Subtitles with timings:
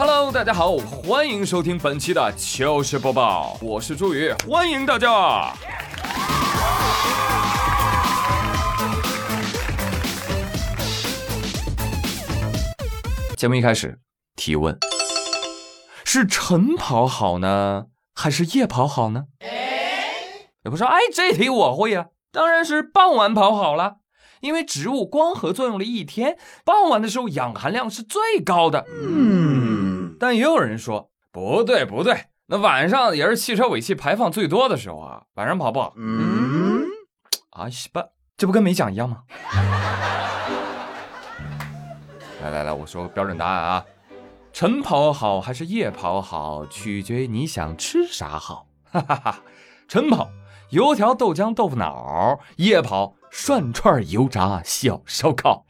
[0.00, 5.52] Hello，大家好，欢迎收听本期的糗事播报，我是朱宇，欢迎大家。
[13.36, 13.98] 节目一开始，
[14.36, 14.78] 提问：
[16.04, 19.24] 是晨跑好呢，还是夜跑好呢？
[20.62, 23.96] 有朋友说，哎，这题我会呀，当然是傍晚跑好了。
[24.40, 28.86] 因为植物光合作用了一天，傍晚的时候氧含量是最高的。
[29.02, 29.57] 嗯，
[30.18, 35.92] 但也有人说不对不对，那晚上也是汽车尾气排放最多的时候啊，晚上跑不好。
[35.96, 36.84] 嗯，
[37.50, 38.04] 啊西吧，
[38.36, 39.22] 这不跟没讲一样吗？
[42.42, 43.84] 来来来，我说个标准答案啊，
[44.52, 48.66] 晨跑好还是夜跑好，取决于你想吃啥好。
[48.90, 49.42] 哈哈哈，
[49.86, 50.30] 晨跑
[50.70, 53.14] 油条豆浆豆腐脑，夜跑。
[53.30, 55.66] 涮串、油炸、小烧烤。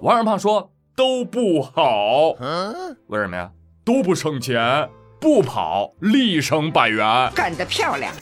[0.00, 2.74] 王二胖说都不好，嗯
[3.06, 3.48] 为什么呀？
[3.84, 7.30] 都不省钱，不跑立省百元。
[7.36, 8.12] 干得漂亮！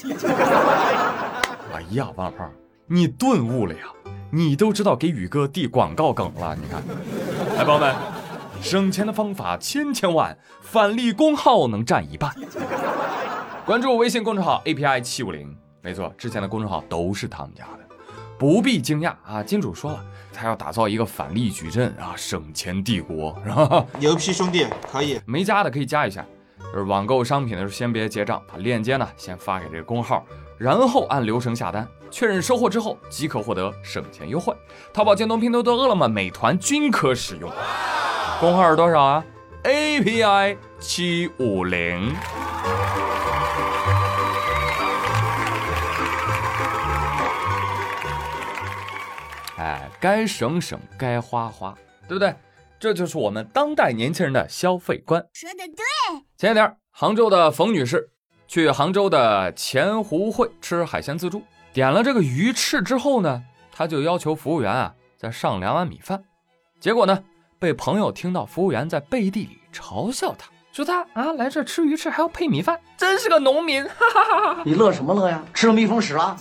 [1.73, 2.53] 哎呀，王小胖，
[2.87, 3.81] 你顿悟了呀？
[4.31, 6.55] 你都知道给宇哥递广告梗了？
[6.55, 6.83] 你看，
[7.57, 7.95] 来，朋友们，
[8.61, 12.31] 省钱的方法千千万，返利功耗能占一半。
[13.65, 15.57] 关注微信公众号 API 七五零。
[15.81, 17.86] 没错，之前的公众号都是他们家的，
[18.39, 19.43] 不必惊讶啊！
[19.43, 23.85] 金主说了，他要打造一个返利矩阵啊，省钱帝国，是吧？
[23.99, 26.25] 牛批兄弟，可以没加的可以加一下。
[26.59, 30.25] 就是网购商品的时候，先别结账，把链接呢先发给这个工号，
[30.59, 34.55] 然后按流程下单，确认收货之后即可获得省钱优惠。
[34.93, 37.51] 淘宝、京东、拼多多、饿了么、美团均可使用。
[38.41, 39.25] 工号是多少啊
[39.65, 42.15] ？API 七五零。
[50.01, 51.75] 该省省，该花花，
[52.09, 52.35] 对不对？
[52.79, 55.25] 这就是我们当代年轻人的消费观。
[55.33, 56.23] 说的对。
[56.37, 58.11] 前两天，杭州的冯女士
[58.47, 61.43] 去杭州的钱湖会吃海鲜自助，
[61.73, 63.43] 点了这个鱼翅之后呢，
[63.73, 66.23] 她就要求服务员啊再上两碗米饭。
[66.79, 67.25] 结果呢，
[67.59, 73.83] 被朋友听到服务员在背地里嘲笑她，说她啊来这吃鱼翅还要配米饭，真是个农民！
[73.83, 75.43] 哈哈哈哈你乐什么乐呀？
[75.55, 76.37] 吃了蜜蜂屎了？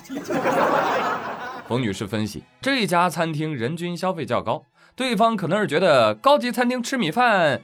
[1.67, 4.63] 冯女士分析，这家餐厅人均消费较高，
[4.95, 7.61] 对方可能是觉得高级餐厅吃米饭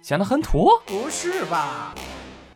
[0.00, 0.70] 显得很土。
[0.86, 1.94] 不是吧？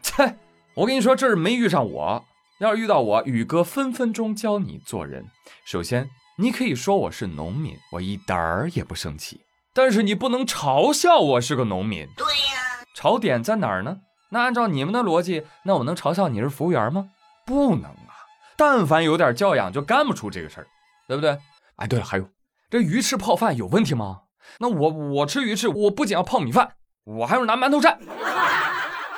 [0.03, 0.37] 切，
[0.75, 2.25] 我跟你说，这是没遇上我。
[2.61, 5.25] 要是遇到我，宇哥分分钟教你做人。
[5.67, 9.41] 首先，你可以说我是农民，我一点儿也不生气。
[9.75, 12.09] 但是你不能嘲笑我是个农民。
[12.17, 13.99] 对呀，槽点在哪儿呢？
[14.31, 17.11] 那按照你们的逻辑，那我能嘲笑你是服务员吗？
[17.47, 18.27] 不能啊！
[18.57, 20.67] 但凡有点教养，就干不出这个事儿。
[21.09, 21.37] 对不对？
[21.77, 22.29] 哎，对了，还有
[22.71, 24.21] 这鱼翅泡饭有问题吗？
[24.61, 26.75] 那我我吃鱼翅，我不仅要泡米饭，
[27.05, 27.97] 我还要拿馒头蘸。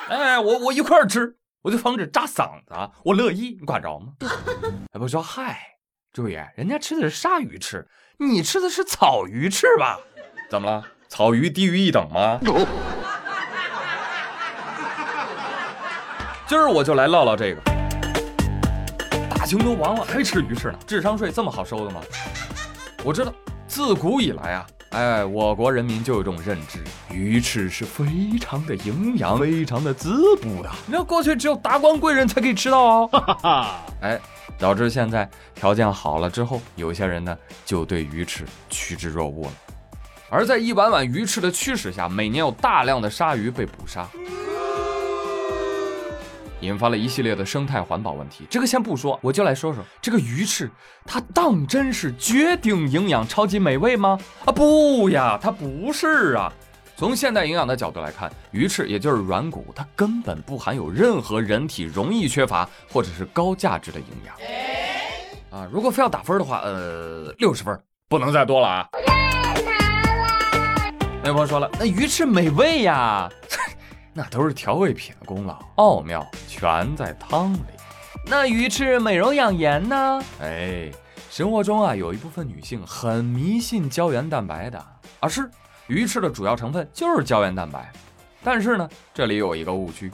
[0.09, 2.75] 哎，我我一块儿吃，我就防止扎嗓子，
[3.05, 4.12] 我乐意，你管着吗？
[4.95, 5.59] 哎，不说嗨，
[6.12, 7.87] 注意，人家吃的是鲨鱼翅，
[8.19, 9.99] 你吃的是草鱼翅吧？
[10.49, 10.87] 怎么了？
[11.09, 12.39] 草鱼低于一等吗？
[16.47, 17.69] 今儿我就来唠唠这个。
[19.50, 20.78] 大清都亡了，还吃鱼翅呢？
[20.87, 22.00] 智商税这么好收的吗？
[23.03, 23.34] 我知道，
[23.66, 26.78] 自古以来啊，哎，我国人民就有这种认知，
[27.12, 30.71] 鱼翅是非常的营养，非常的滋补的。
[30.87, 33.09] 你要过去只有达官贵人才可以吃到哦。
[33.10, 34.21] 哈哈，哎，
[34.56, 39.53] 导致现在条件好了之后，有些人呢就对鱼翅趋之若鹜了。
[40.31, 44.06] 而在一碗碗鱼翅的驱使下，每年有大量的鲨鱼被捕杀。
[46.60, 48.47] 引发了一系列的生态环保问题。
[48.50, 50.71] 这个先不说，我就来说说这个鱼翅，
[51.04, 54.19] 它当真是绝顶营养、超级美味吗？
[54.44, 56.53] 啊，不呀，它不是啊。
[56.97, 65.59] 从现代营养的角度来看，鱼翅也就是软骨，它根本不含有任何人体容易缺乏或者是高价值的营养。
[65.60, 68.87] 啊，如果非要打分的话，呃，六十分，不能再多了啊。
[71.25, 73.30] 有朋友说了，那鱼翅美味呀。
[74.21, 77.61] 那都是调味品的功劳，奥妙全在汤里。
[78.27, 80.22] 那鱼翅美容养颜呢？
[80.43, 80.91] 哎，
[81.31, 84.78] 生活中啊，有一部分女性很迷信胶原蛋白的
[85.21, 85.51] 啊，是
[85.87, 87.91] 鱼翅的主要成分就是胶原蛋白。
[88.45, 90.13] 但是呢，这里有一个误区。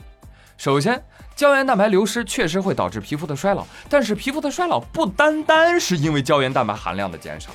[0.57, 1.05] 首先，
[1.35, 7.51] 胶原蛋白流失确实会导致皮肤的衰老，但是皮肤的衰老不单单是因为胶原蛋白含量的减少。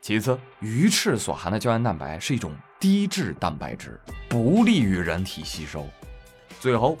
[0.00, 5.86] 其次，鱼翅所含的胶原蛋白是一种低质蛋白质，不利于人体吸收。
[6.58, 6.96] 最后，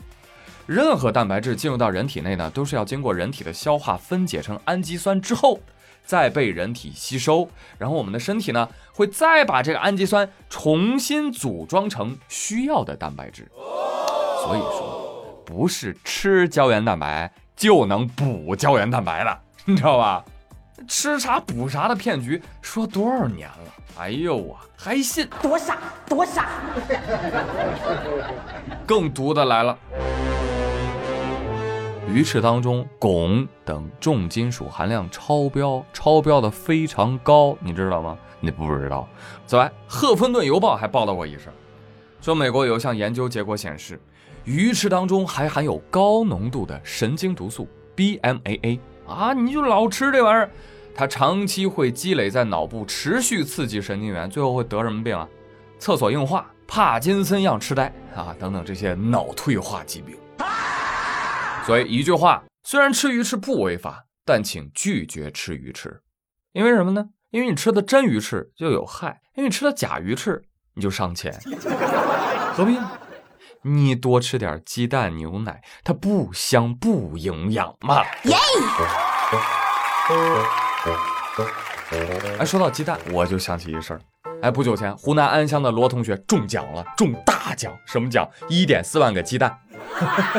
[0.66, 5.58] 任何蛋白质进入到人体内呢，都是要经过人体的消化分解成氨基酸之后，
[6.04, 7.48] 再被人体吸收，
[7.78, 13.50] 然后我们的身体呢会再把这个氨基酸重新组装成需要的蛋白质。
[13.54, 20.22] 所以说，不是吃胶原蛋白就能补胶原蛋白的，你知道吧？
[20.88, 23.72] 吃啥补啥的骗局说多少年了？
[23.98, 25.28] 哎呦啊，还信？
[25.42, 25.78] 多傻，
[26.08, 26.48] 多傻！
[28.86, 29.76] 更毒的来了。
[32.08, 38.18] 鱼翅当中汞等重金属含量超标，超标的非常高，你知道吗？
[38.40, 39.06] 你不知道。
[39.46, 41.52] 此外，《赫芬顿邮报》还报道过一事，
[42.20, 44.00] 说美国有一项研究结果显示，
[44.44, 48.80] 鱼翅当中还含有高浓度的神经毒素 BMAA
[49.10, 49.32] 啊！
[49.32, 50.50] 你就老吃这玩意儿，
[50.94, 55.28] 它长期会积累在脑部，持续刺激神经元，最后会得什么病啊？
[55.78, 60.16] 厕所硬化、帕金森样痴呆啊等等这些脑退化疾病。
[61.66, 66.00] 所以一句话，虽然吃鱼翅不违法，但请拒绝吃鱼翅，
[66.52, 67.06] 因为什么呢？
[67.30, 70.42] 因为你吃的真鱼翅就有害，因为你吃的假鱼翅
[70.74, 71.32] 你就伤钱，
[72.54, 72.90] 何必呢？
[73.62, 78.02] 你多吃点鸡蛋、牛奶，它不香不营养嘛。
[78.24, 78.36] 耶！
[82.38, 84.00] 哎，说到鸡蛋，我就想起一事儿。
[84.40, 88.26] 哎，不久前湖南安乡的罗同学中奖了，中大奖，什么奖？
[88.48, 89.58] 一点四万个鸡蛋。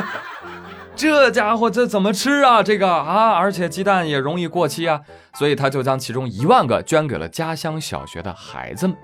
[0.96, 2.60] 这家伙这怎么吃啊？
[2.60, 5.00] 这个啊，而且鸡蛋也容易过期啊，
[5.34, 8.96] 所以他就将其中一万个捐给了家乡小学的孩子们。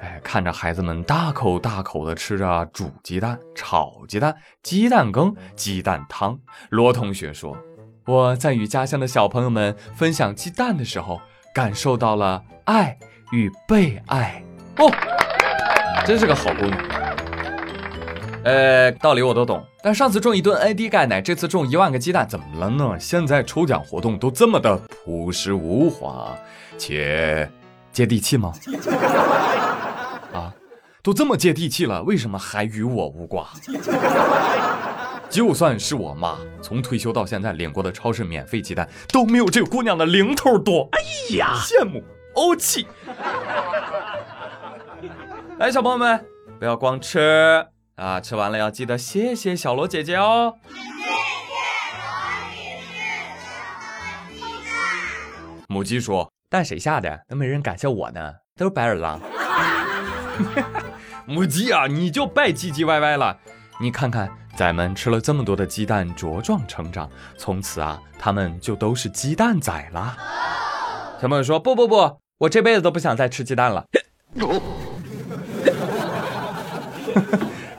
[0.00, 6.38] 哎，看着孩子们大口大口的吃着煮鸡蛋、炒鸡蛋、鸡蛋羹、鸡蛋汤，
[6.68, 7.56] 罗同学说
[8.06, 11.18] ：“我在与家乡的小朋友们分享鸡蛋的时候，
[11.54, 12.98] 感受到了爱
[13.32, 14.42] 与被爱。”
[14.76, 14.92] 哦，
[16.04, 16.78] 真是个好姑娘。
[18.44, 22.96] 呃，道理我都懂，但上次中一顿 AD 钙奶，这次中一万个鸡蛋，怎么了呢？
[23.00, 26.36] 现在抽奖活动都这么的朴实无华
[26.76, 27.50] 且
[27.90, 28.52] 接地气吗？
[31.06, 33.46] 啊，都这么接地气了，为什么还与我无关？
[35.30, 40.88] 就算是我妈，从退休到现在领过的超市免费鸡蛋，都没有这个姑娘的零头多。
[40.90, 40.98] 哎
[41.36, 42.02] 呀，羡慕
[42.34, 42.88] 欧气！
[45.58, 46.26] 来，小朋友们，
[46.58, 47.64] 不要光吃。
[47.94, 50.56] 啊，吃完了要记得谢谢小罗姐姐哦。
[50.68, 50.80] 谢谢
[54.40, 54.74] 罗女士。
[55.68, 57.20] 母鸡说：“蛋谁下的？
[57.28, 59.20] 都没人感谢我呢，都是白眼狼。”
[61.26, 63.36] 母鸡啊，你就别唧唧歪歪了。
[63.80, 70.16] 你看看咱们吃了这么多的鸡蛋，茁壮成长，从此啊，他们就都是鸡蛋仔了。
[71.20, 73.84] 小朋友说：“不不不，我这辈子都不想再吃鸡蛋了。”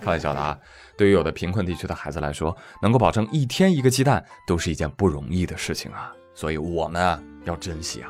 [0.02, 0.58] 开玩笑的啊！
[0.98, 6.12] 对于有的贫困地区的孩子来说，能够保证一天一个鸡蛋，都是一件不容易的事情啊！
[6.34, 8.10] 所以我们啊要珍惜啊！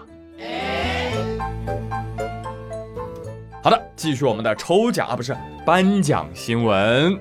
[3.67, 5.35] 好的，继续我们的抽奖啊，不是
[5.65, 7.19] 颁奖新闻。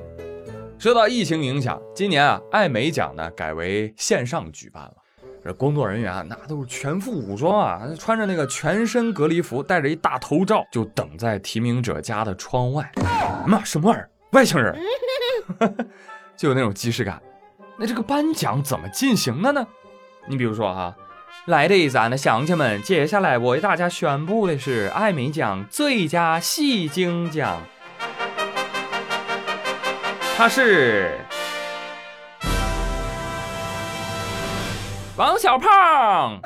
[0.79, 4.93] 受到疫情影响，今年啊艾美奖呢改为线上举办了。
[5.45, 12.89] 这工作人员啊，那都是全副武装啊，穿着那个全身隔离服，戴着一大头罩，就等在提名者家的窗外。
[13.45, 14.09] 妈，什么玩意儿？
[14.31, 14.79] 外星人，
[16.39, 17.21] 就有那种即视感。
[17.77, 19.67] 那这个颁奖怎么进行的呢？
[20.29, 20.97] 你比如说哈，
[21.47, 27.63] 来的咱的乡亲们，接下来我为大家宣布的是艾美奖最佳戏精奖，
[30.37, 31.21] 他是
[35.17, 36.41] 王小胖。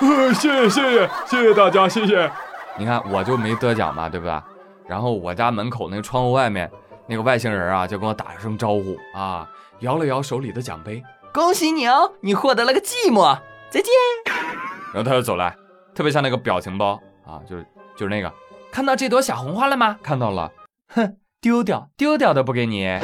[0.34, 2.28] 谢谢谢谢谢谢大家，谢谢。
[2.76, 4.42] 你看我就没得奖嘛，对不对？
[4.88, 6.68] 然后我家门口那窗户外面
[7.06, 9.48] 那个外星人啊，就跟我打了声招呼啊，
[9.80, 13.38] 摇了摇手里的奖杯，恭喜你哦，你获得了个寂寞，
[13.70, 13.92] 再见。
[14.92, 15.56] 然后他就走来，
[15.94, 17.64] 特别像那个表情包啊，就是
[17.96, 18.32] 就是那个，
[18.72, 19.98] 看到这朵小红花了吗？
[20.02, 20.50] 看到了，
[20.88, 22.98] 哼，丢掉丢掉都不给你。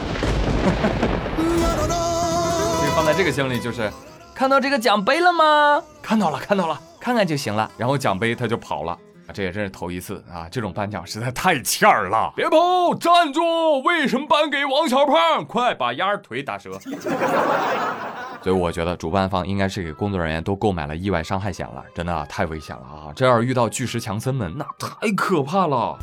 [1.36, 3.90] 所 以放在这个箱里就是，
[4.34, 5.82] 看到这个奖杯了吗？
[6.02, 7.70] 看到了看到了，看看就行了。
[7.76, 8.98] 然后奖杯他就跑了。
[9.32, 10.48] 这也真是头一次啊！
[10.50, 12.32] 这种颁奖实在太欠儿了。
[12.36, 13.80] 别跑，站住！
[13.82, 15.44] 为什么颁给王小胖？
[15.46, 16.78] 快把鸭腿打折！
[18.42, 23.12] 所以我觉得主办方应该是给工作人员都购买了意外伤害险了，真的太危险了啊！
[23.14, 25.96] 这要是遇到巨石强森们，那太可怕了。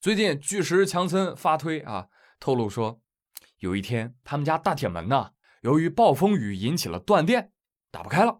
[0.00, 2.06] 最近巨石强森发推啊，
[2.38, 3.00] 透露说，
[3.58, 5.30] 有一天他们家大铁门呢，
[5.62, 7.50] 由于暴风雨引起了断电，
[7.90, 8.38] 打不开了，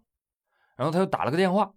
[0.76, 1.72] 然后他就打了个电话，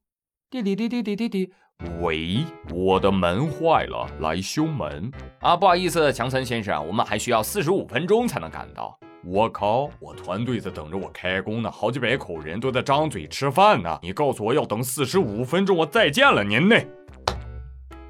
[0.50, 1.54] 滴滴滴滴滴滴滴。
[2.02, 5.56] 喂，我的门坏了，来修门啊！
[5.56, 8.98] 不好意思，强森先生，我们还需要四十五分钟才能赶到。
[9.26, 14.00] 我靠，我团队在等着我开工呢，好几百口人都在张嘴吃饭呢。
[14.02, 16.76] 你告诉我要等四十五分钟，我再见了您呢。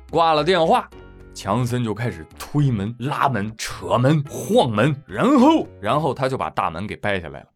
[0.10, 0.89] 挂了电话，
[1.34, 7.48] 强森就开始推门、拉门、扯门、晃门，然后，然后他就把大门给掰下来了。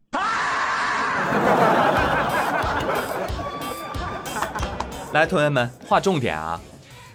[5.12, 6.60] 来，同学们，划重点啊！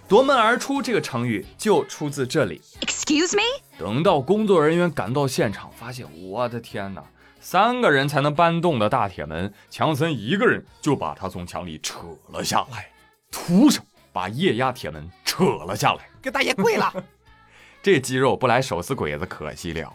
[0.08, 2.60] 夺门而出这个成语就出自这里。
[2.80, 3.42] Excuse me？
[3.78, 7.04] 等到工作人员赶到现场，发现我的天哪，
[7.40, 12.00] 三个人才能搬动的大铁门，强森一个人就把它从墙里扯
[12.32, 12.90] 了下来，
[13.30, 13.80] 徒手
[14.12, 16.92] 把液压铁门扯了下来，给大爷跪了。
[17.80, 19.92] 这肌肉不来手撕鬼子可惜了。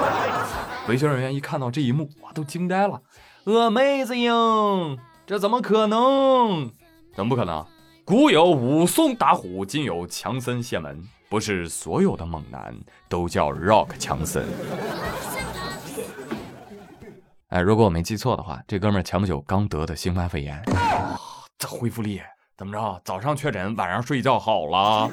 [0.88, 3.00] 维修人员一看到这一幕，哇，都惊呆了
[3.46, 4.98] ！Amazing！
[5.26, 6.70] 这怎么可能？
[7.14, 7.64] 怎么不可能？
[8.04, 11.02] 古有武松打虎，今有强森卸门。
[11.28, 12.74] 不是所有的猛男
[13.08, 14.46] 都叫 Rock 强森。
[17.48, 20.62] 哎，如果我没记错的话，这哥们儿前不久刚得的新冠肺炎，
[21.58, 22.20] 这恢复力
[22.56, 23.00] 怎么着？
[23.04, 25.10] 早上确诊，晚上睡觉好了，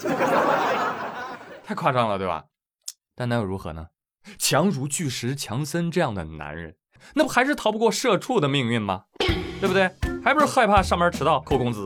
[1.63, 2.43] 太夸张了，对吧？
[3.15, 3.87] 但那又如何呢？
[4.37, 6.75] 强如巨石强森这样的男人，
[7.15, 9.05] 那不还是逃不过社畜的命运吗？
[9.59, 9.89] 对不对？
[10.23, 11.85] 还不是害怕上班迟到扣工资？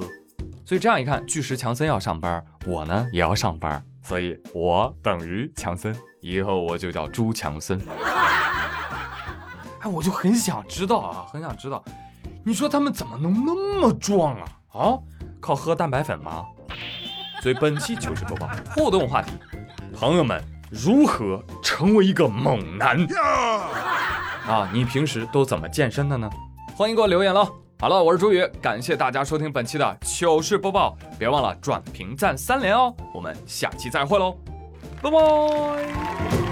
[0.65, 7.79] 所以这样一看，巨石强森要上班，我呢也要上班，所以我等于强森，以后我就叫朱强森。
[9.79, 11.81] 哎，我就很想知道啊，很想知道，
[12.43, 14.45] 你说他们怎么能那么壮啊？
[14.73, 14.99] 啊，
[15.39, 16.43] 靠喝蛋白粉吗？
[17.41, 19.31] 所以本期糗事播报互动话题，
[19.93, 22.97] 朋友们如何成为一个猛男？
[24.45, 26.29] 啊，你平时都怎么健身的呢？
[26.75, 27.47] 欢迎给我留言喽！
[27.85, 32.91] 好了，我是朱宇，感谢大家收听本期的糗事播报，别忘了转评赞三连哦！
[33.13, 34.35] 我们下期再会喽，
[35.03, 36.44] 拜拜。